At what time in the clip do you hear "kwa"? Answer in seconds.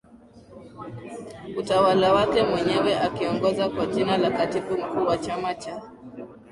3.69-3.85